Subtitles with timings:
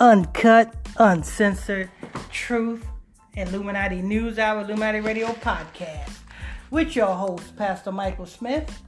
[0.00, 1.90] Uncut, uncensored
[2.32, 2.84] truth,
[3.34, 6.10] Illuminati News Hour, Illuminati Radio podcast.
[6.70, 8.82] With your host, Pastor Michael Smith,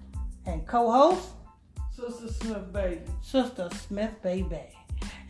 [0.47, 1.29] and co host,
[1.93, 3.03] Sister Smith, baby.
[3.23, 4.80] Sister Smith Baby.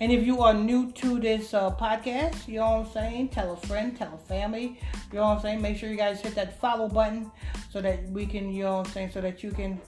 [0.01, 3.29] And if you are new to this uh, podcast, you know what I'm saying?
[3.29, 4.81] Tell a friend, tell a family.
[5.13, 5.61] You know what I'm saying?
[5.61, 7.31] Make sure you guys hit that follow button
[7.71, 9.79] so that we can, you know what I'm saying, so that you can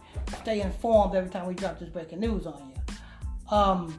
[0.42, 3.56] stay informed every time we drop this breaking news on you.
[3.56, 3.98] Um,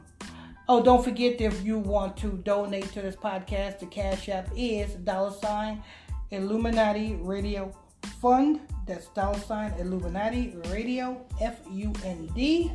[0.68, 4.94] oh, don't forget if you want to donate to this podcast, the Cash App is
[4.94, 5.82] dollar sign
[6.30, 7.76] Illuminati Radio
[8.20, 8.60] Fund.
[8.86, 12.70] That's dollar sign Illuminati Radio F U N D.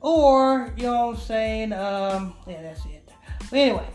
[0.00, 1.72] Or, you know what I'm saying?
[1.72, 3.10] Um, yeah, that's it.
[3.50, 3.88] But anyway,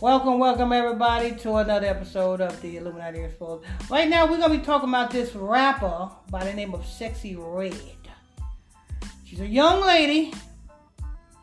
[0.00, 3.64] welcome, welcome everybody to another episode of the Illuminati Exposed.
[3.88, 7.34] Right now, we're going to be talking about this rapper by the name of Sexy
[7.34, 7.80] Red.
[9.24, 10.34] She's a young lady,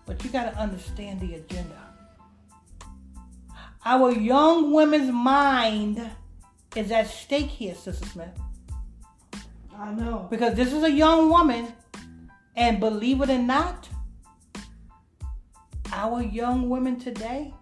[0.06, 1.80] but you got to understand the agenda.
[3.86, 6.12] Our young women's mind
[6.76, 8.40] is at stake here, Sister Smith.
[9.76, 10.28] I know.
[10.30, 11.74] Because this is a young woman,
[12.56, 13.90] and believe it or not,
[15.92, 17.54] our young women today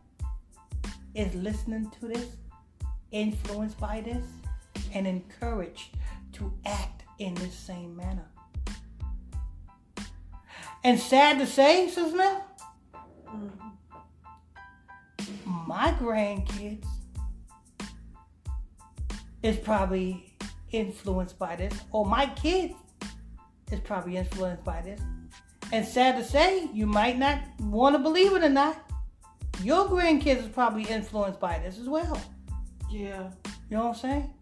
[1.13, 2.27] is listening to this,
[3.11, 4.25] influenced by this,
[4.93, 5.97] and encouraged
[6.33, 8.27] to act in this same manner.
[10.83, 12.41] And sad to say, Sister Smith,
[15.45, 16.87] my grandkids
[19.43, 20.33] is probably
[20.71, 22.73] influenced by this, or my kids
[23.71, 24.99] is probably influenced by this.
[25.71, 28.77] And sad to say, you might not want to believe it or not,
[29.63, 32.21] your grandkids is probably influenced by this as well.
[32.89, 33.29] Yeah.
[33.69, 34.33] You know what I'm saying?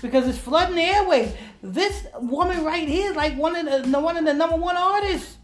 [0.00, 1.32] Because it's flooding the airways.
[1.62, 5.36] This woman right here is like one of the one of the number one artists.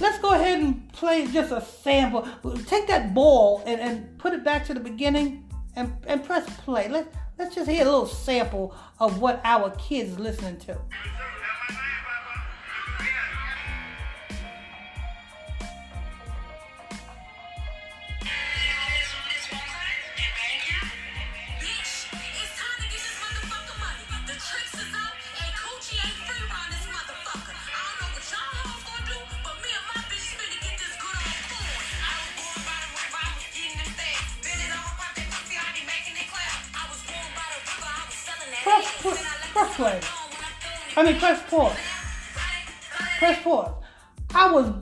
[0.00, 2.28] Let's go ahead and play just a sample.
[2.66, 6.88] Take that ball and, and put it back to the beginning and, and press play.
[6.88, 10.78] Let, let's just hear a little sample of what our kids listening to.
[39.78, 40.00] Play.
[40.96, 41.76] I mean, press pause.
[43.20, 43.70] Press pause.
[44.34, 44.72] I was.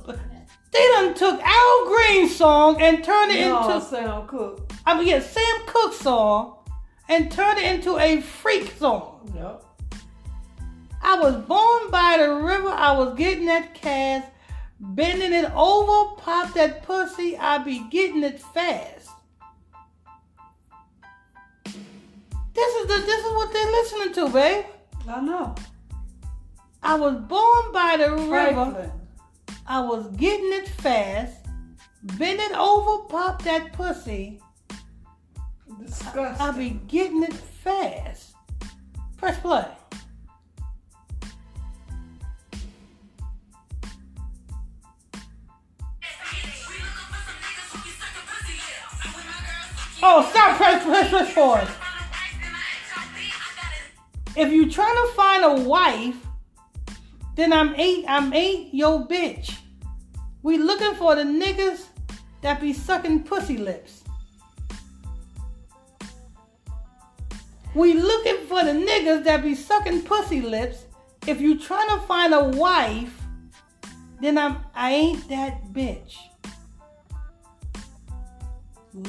[0.73, 3.79] They done took Al Green song and turned it into.
[3.83, 4.73] Sam Cooke.
[4.87, 6.57] I mean, yeah, Sam Cooke song
[7.11, 9.31] and turned it into a freak song.
[9.37, 9.63] Yep.
[11.03, 12.71] I was born by the river.
[12.71, 14.25] I was getting that cash,
[14.81, 17.37] bending it over, pop that pussy.
[17.37, 19.11] I be getting it fast.
[22.55, 24.65] This is the this is what they're listening to, babe.
[25.09, 25.55] I know.
[26.83, 28.29] I was born by the river.
[28.29, 28.91] Franklin.
[29.67, 31.47] I was getting it fast,
[32.03, 34.41] bend it over, pop that pussy.
[35.81, 36.47] Disgusting.
[36.47, 38.35] I be getting it fast.
[39.17, 39.65] Press play.
[50.03, 50.57] Oh, stop!
[50.57, 51.86] Press, press, press pause.
[54.37, 56.17] If you're trying to find a wife,
[57.37, 58.05] then I'm eight.
[58.07, 58.69] I'm eight.
[58.73, 59.57] Yo, bitch.
[60.43, 61.87] We looking for the niggas
[62.43, 64.05] that be sucking pussy lips.
[67.75, 70.85] We looking for the niggas that be sucking pussy lips.
[71.27, 73.23] If you trying to find a wife,
[74.21, 76.17] then I'm I ain't that bitch.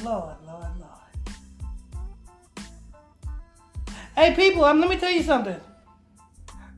[0.03, 0.35] Lord.
[4.17, 5.61] Hey people, um, let me tell you something.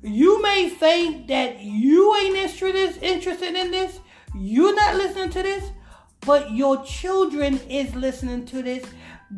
[0.03, 4.01] You may think that you ain't interested in this.
[4.36, 5.71] You're not listening to this,
[6.19, 8.83] but your children is listening to this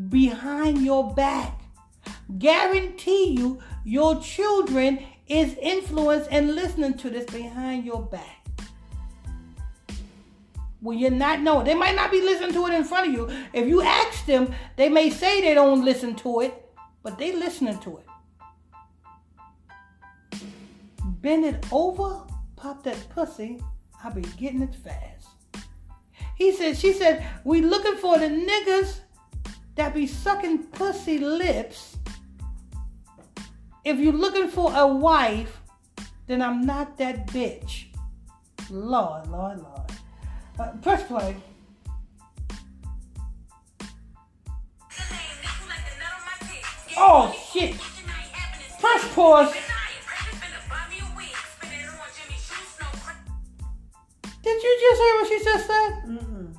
[0.10, 1.62] behind your back.
[2.40, 8.48] Guarantee you, your children is influenced and listening to this behind your back.
[10.80, 13.30] When you're not knowing, they might not be listening to it in front of you.
[13.54, 16.71] If you ask them, they may say they don't listen to it,
[17.04, 18.06] but they listening to it.
[21.22, 22.22] Bend it over,
[22.56, 23.62] pop that pussy.
[24.04, 25.28] I'll be getting it fast.
[26.36, 29.00] He said, she said, we looking for the niggas
[29.76, 31.98] that be sucking pussy lips.
[33.84, 35.62] If you're looking for a wife,
[36.28, 37.86] then I'm not that bitch.
[38.70, 39.92] Lord, Lord, Lord.
[40.60, 41.36] Uh, press play.
[47.04, 47.76] Oh shit!
[48.80, 49.52] Press pause.
[54.44, 55.92] Did you just hear what she just said?
[56.06, 56.56] Mm-mm.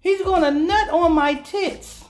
[0.00, 2.04] He's gonna nut on my tits.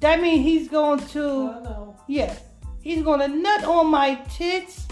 [0.00, 1.96] That means he's going to, oh, know.
[2.08, 2.36] yeah,
[2.82, 4.86] he's gonna nut on my tits.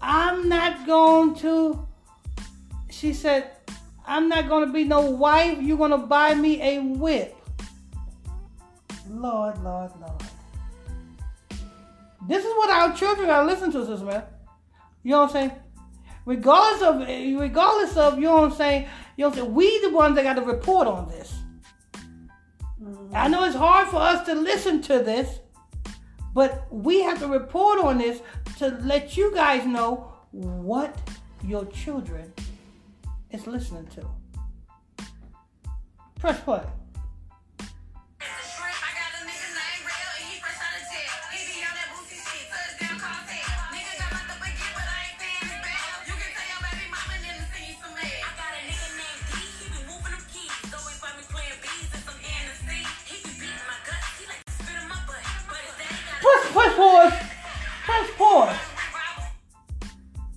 [0.00, 1.84] I'm not going to,
[2.90, 3.57] she said,
[4.08, 5.60] I'm not gonna be no wife.
[5.60, 7.36] You're gonna buy me a whip.
[9.10, 10.22] Lord, Lord, Lord.
[12.26, 14.22] This is what our children are listening to, sister man.
[15.02, 15.52] You know what I'm saying?
[16.24, 17.00] Regardless of,
[17.40, 18.88] regardless of, you know what I'm saying.
[19.16, 19.54] You know what I'm saying.
[19.54, 21.34] We the ones that got to report on this.
[22.82, 23.14] Mm.
[23.14, 25.38] I know it's hard for us to listen to this,
[26.34, 28.22] but we have to report on this
[28.58, 30.96] to let you guys know what
[31.44, 32.32] your children
[33.30, 34.06] is listening to.
[36.20, 36.62] Press play.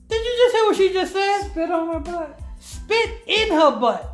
[0.08, 1.50] Did you just hear what she just said?
[1.50, 2.41] Spit on her butt.
[2.62, 4.08] Spit in her butt.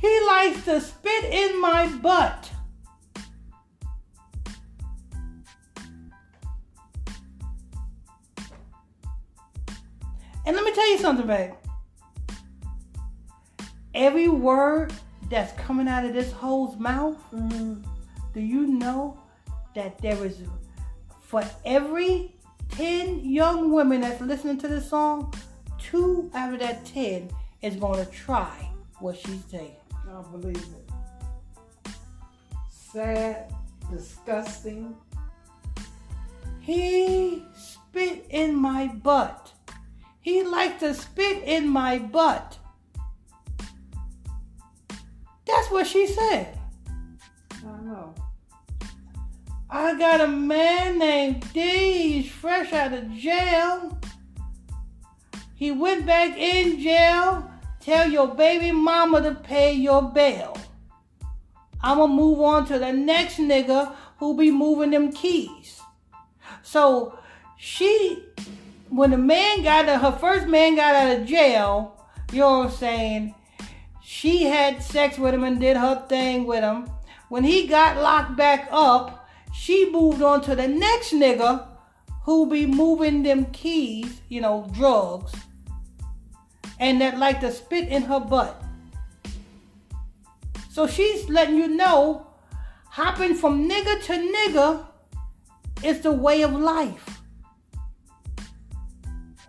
[0.00, 2.50] He likes to spit in my butt.
[10.44, 11.52] And let me tell you something, babe.
[13.94, 14.92] Every word
[15.30, 17.84] that's coming out of this hoe's mouth, Mm.
[18.32, 19.18] do you know
[19.74, 20.42] that there is
[21.20, 22.34] for every
[22.78, 25.34] 10 young women that's listening to this song,
[25.80, 27.28] two out of that 10
[27.60, 28.70] is going to try
[29.00, 29.74] what she's saying.
[30.08, 31.92] I believe it.
[32.70, 33.52] Sad,
[33.90, 34.94] disgusting.
[36.60, 39.52] He spit in my butt.
[40.20, 42.58] He likes to spit in my butt.
[45.48, 46.56] That's what she said.
[49.70, 52.22] I got a man named D.
[52.22, 53.98] He's fresh out of jail.
[55.54, 57.50] He went back in jail.
[57.80, 60.56] Tell your baby mama to pay your bail.
[61.82, 65.80] I'ma move on to the next nigga who be moving them keys.
[66.62, 67.18] So
[67.56, 68.24] she,
[68.88, 72.72] when the man got her first man got out of jail, you know what I'm
[72.72, 73.34] saying?
[74.02, 76.90] She had sex with him and did her thing with him.
[77.28, 79.17] When he got locked back up,
[79.54, 81.66] she moved on to the next nigga
[82.24, 85.32] who be moving them keys, you know, drugs,
[86.78, 88.62] and that like to spit in her butt.
[90.70, 92.26] So she's letting you know,
[92.86, 94.86] hopping from nigga to nigga
[95.82, 97.20] is the way of life.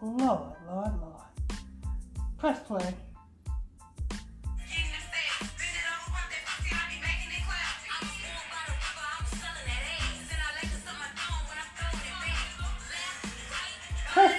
[0.02, 1.60] Lord, Lord, Lord.
[2.38, 2.96] Press play.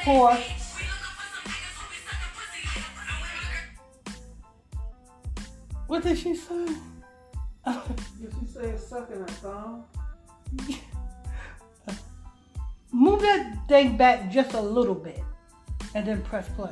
[0.02, 0.38] Press pause.
[5.86, 6.66] What did she say?
[7.66, 9.84] Did she say sucking a thumb?
[12.92, 15.22] Move that thing back just a little bit
[15.94, 16.70] and then press play.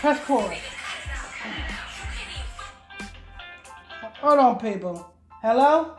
[0.00, 0.56] Press pause.
[4.22, 5.12] Hold on, people.
[5.42, 5.94] Hello?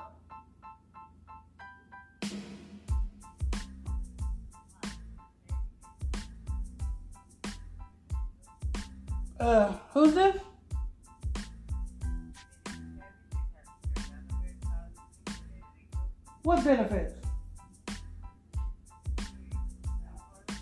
[9.39, 10.35] Uh, who's this?
[16.41, 17.13] What benefits?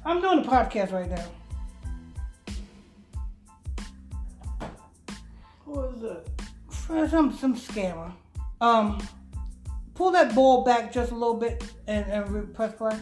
[0.05, 1.38] I'm doing a podcast right now.
[6.00, 6.25] That?
[6.70, 8.12] For some some scammer.
[8.62, 9.00] Um,
[9.96, 12.98] pull that ball back just a little bit and, and re- press play.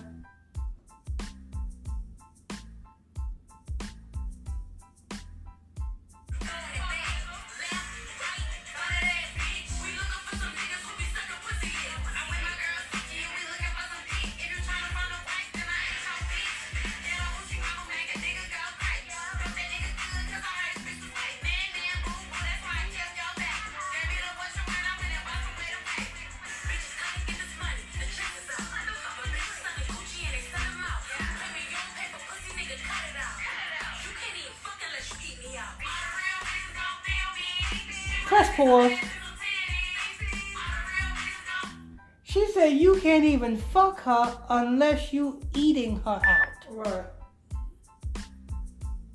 [38.57, 38.91] Pause.
[42.23, 46.65] She said you can't even fuck her unless you eating her out.
[46.67, 47.05] Right.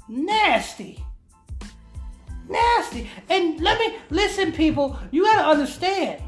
[0.08, 1.04] Nasty.
[2.48, 3.10] Nasty.
[3.28, 4.96] And let me listen, people.
[5.10, 6.22] You gotta understand.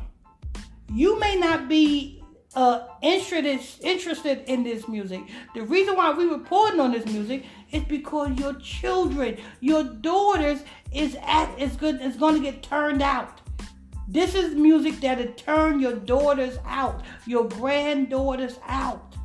[0.93, 2.14] You may not be
[2.55, 5.23] uh, interested interested in this music.
[5.55, 10.61] The reason why we reporting on this music is because your children, your daughters,
[10.93, 13.41] is at is good is going to get turned out.
[14.07, 19.17] This is music that'll turn your daughters out, your granddaughters out.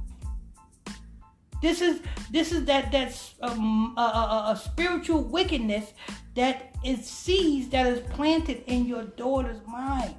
[1.62, 5.94] This is this is that that's um, a, a, a spiritual wickedness
[6.36, 10.16] that is seeds that is planted in your daughter's mind.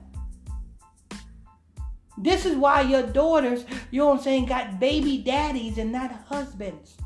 [2.23, 6.13] This is why your daughters, you know what I'm saying, got baby daddies and not
[6.29, 6.97] husbands.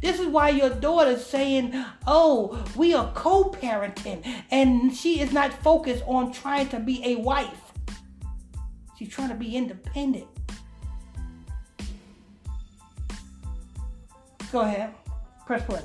[0.00, 4.24] This is why your daughter's saying, Oh, we are co parenting.
[4.50, 7.72] And she is not focused on trying to be a wife,
[8.96, 10.26] she's trying to be independent.
[14.52, 14.94] Go ahead.
[15.46, 15.80] Press play.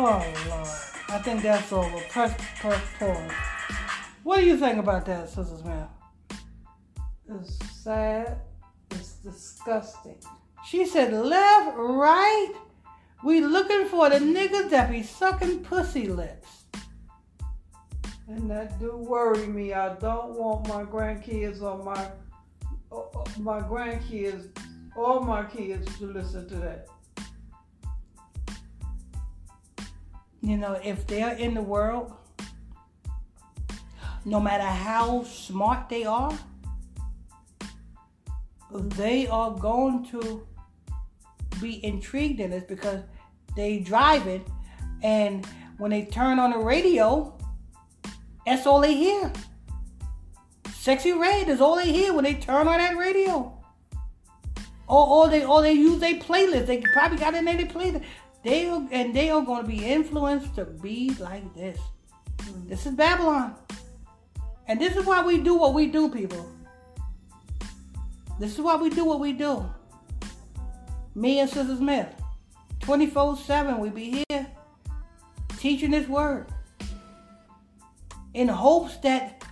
[0.00, 0.68] Oh Lord.
[1.08, 1.98] I think that's over.
[2.08, 3.32] Press press pause.
[4.22, 5.88] What do you think about that, Sister Smith?
[7.28, 8.38] It's sad.
[8.92, 10.22] It's disgusting.
[10.64, 12.52] She said left, right.
[13.24, 16.66] We looking for the niggas that be sucking pussy lips.
[18.28, 19.72] And that do worry me.
[19.72, 22.08] I don't want my grandkids or my
[23.36, 24.46] my grandkids
[24.94, 26.86] or my kids to listen to that.
[30.48, 32.10] You know, if they're in the world,
[34.24, 36.32] no matter how smart they are,
[38.72, 40.46] they are going to
[41.60, 43.02] be intrigued in this because
[43.56, 44.40] they drive it
[45.02, 47.38] and when they turn on the radio,
[48.46, 49.30] that's all they hear.
[50.72, 53.54] Sexy red is all they hear when they turn on that radio.
[54.86, 56.64] Or, or they or they use their playlist.
[56.64, 58.02] They probably got in their playlist.
[58.48, 61.78] They and they are going to be influenced to be like this.
[62.64, 63.54] This is Babylon.
[64.66, 66.50] And this is why we do what we do, people.
[68.40, 69.68] This is why we do what we do.
[71.14, 72.08] Me and Sister Smith.
[72.80, 74.46] 24 7, we be here
[75.58, 76.46] teaching this word
[78.32, 79.44] in hopes that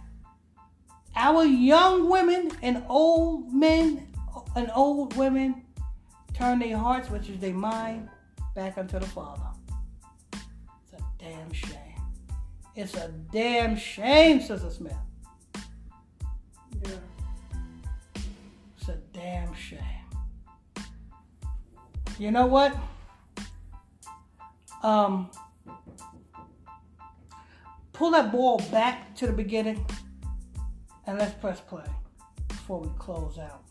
[1.14, 4.08] our young women and old men
[4.54, 5.66] and old women
[6.32, 8.08] turn their hearts, which is their mind,
[8.56, 9.50] back unto the Father.
[10.32, 11.76] It's a damn shame.
[12.74, 14.96] It's a damn shame, Sister Smith.
[16.82, 16.90] Yeah.
[18.78, 19.80] It's a damn shame.
[22.18, 22.74] You know what?
[24.82, 25.30] Um,
[27.92, 29.84] pull that ball back to the beginning
[31.06, 31.84] and let's press play
[32.48, 33.65] before we close out.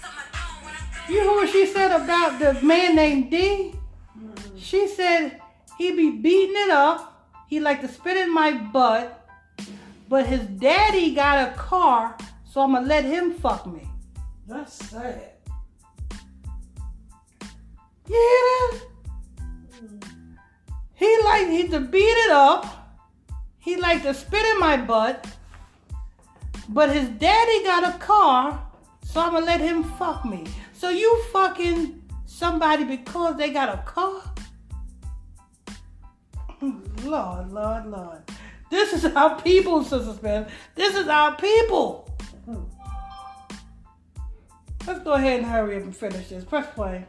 [0.00, 3.74] Thumb when I'm You heard what she said about the man named D?
[4.56, 5.40] She said
[5.78, 7.30] he be beating it up.
[7.48, 9.20] He like to spit in my butt.
[10.08, 13.88] But his daddy got a car, so I'ma let him fuck me.
[14.46, 15.32] That's sad.
[18.06, 18.80] You hear that?
[20.94, 22.96] He like he to beat it up.
[23.58, 25.26] He like to spit in my butt.
[26.68, 28.66] But his daddy got a car,
[29.04, 30.44] so I'ma let him fuck me.
[30.72, 34.22] So you fucking somebody because they got a car?
[37.04, 38.22] Lord, Lord, Lord.
[38.70, 40.50] This is our people, Sister Smith.
[40.74, 42.10] This is our people.
[44.86, 46.44] Let's go ahead and hurry up and finish this.
[46.44, 47.06] Press play.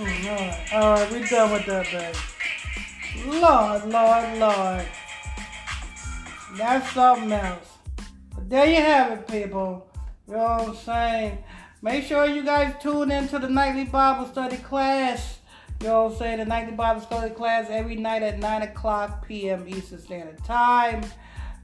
[0.00, 3.30] All right, all right, we're done with that, baby.
[3.40, 4.86] Lord, Lord, Lord.
[6.56, 7.78] That's something else.
[8.32, 9.90] But there you have it, people.
[10.28, 11.38] You know what I'm saying?
[11.82, 15.38] Make sure you guys tune into the nightly Bible study class.
[15.80, 16.38] You know what I'm saying?
[16.38, 19.66] The nightly Bible study class every night at 9 o'clock p.m.
[19.66, 21.02] Eastern Standard Time.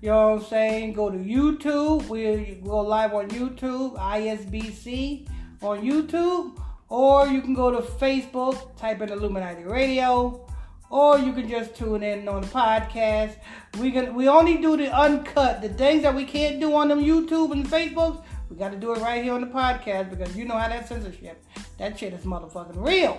[0.03, 0.95] You know what I'm saying?
[0.95, 2.09] Go to YouTube.
[2.09, 5.29] We go live on YouTube, ISBC
[5.63, 6.61] on YouTube.
[6.89, 10.47] Or you can go to Facebook, type in Illuminati Radio,
[10.91, 13.37] or you can just tune in on the podcast.
[13.81, 17.03] We can we only do the uncut, the things that we can't do on them
[17.03, 18.23] YouTube and Facebook.
[18.51, 20.87] We got to do it right here on the podcast because you know how that
[20.87, 21.43] censorship,
[21.79, 23.19] that shit is motherfucking real.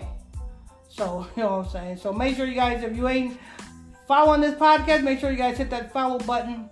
[0.87, 1.97] So you know what I'm saying.
[1.97, 3.37] So make sure you guys, if you ain't
[4.07, 6.69] following this podcast, make sure you guys hit that follow button.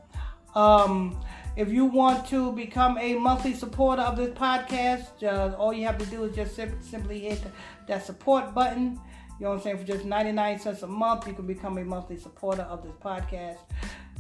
[0.56, 1.20] Um,
[1.56, 5.98] if you want to become a monthly supporter of this podcast, uh, all you have
[6.00, 7.42] to do is just sim- simply hit
[7.88, 9.00] that support button.
[9.39, 9.78] You know what I'm saying?
[9.78, 13.58] For just 99 cents a month, you can become a monthly supporter of this podcast.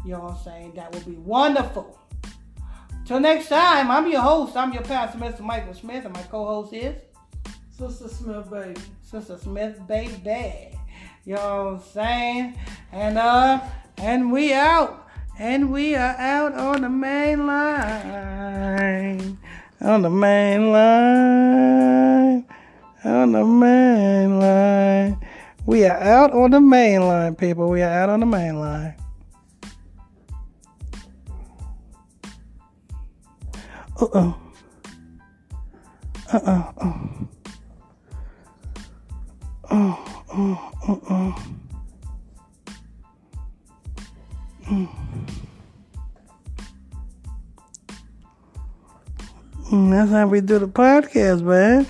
[0.05, 0.73] You know what I'm saying?
[0.75, 1.97] That would be wonderful.
[3.05, 4.55] Till next time, I'm your host.
[4.55, 5.41] I'm your pastor, Mr.
[5.41, 6.95] Michael Smith, and my co-host is
[7.77, 8.79] Sister Smith, baby.
[9.01, 10.77] Sister Smith, baby.
[11.25, 12.59] You know what I'm saying?
[12.91, 13.61] And uh,
[13.97, 15.02] and we out.
[15.39, 19.37] And we are out on the main line.
[19.81, 22.45] On the main line.
[23.03, 25.17] On the main line.
[25.65, 27.69] We are out on the main line, people.
[27.69, 28.95] We are out on the main line.
[33.99, 34.35] Uh oh.
[36.31, 37.27] Uh oh.
[50.03, 51.87] That's how we do the podcast, man.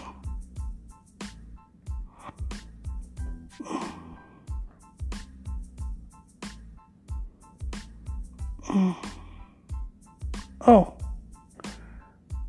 [8.70, 8.96] Oh.
[10.66, 10.94] Oh,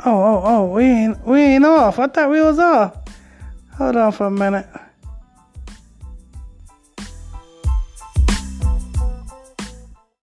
[0.07, 1.99] oh, oh, we ain't we ain't off.
[1.99, 2.97] I thought we was off.
[3.79, 4.67] Hold on for a minute.